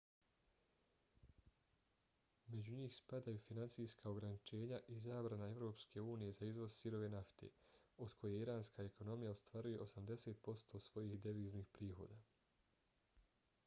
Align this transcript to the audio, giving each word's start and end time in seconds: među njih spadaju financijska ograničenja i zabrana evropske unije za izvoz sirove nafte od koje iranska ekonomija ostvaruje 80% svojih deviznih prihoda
među 2.53 2.77
njih 2.77 2.95
spadaju 2.95 3.41
financijska 3.47 4.09
ograničenja 4.13 4.79
i 4.95 4.97
zabrana 5.05 5.49
evropske 5.57 6.05
unije 6.15 6.37
za 6.39 6.47
izvoz 6.53 6.77
sirove 6.79 7.11
nafte 7.17 7.51
od 8.07 8.15
koje 8.23 8.41
iranska 8.45 8.87
ekonomija 8.91 9.35
ostvaruje 9.37 9.83
80% 9.87 10.83
svojih 10.89 11.19
deviznih 11.29 11.69
prihoda 11.79 12.19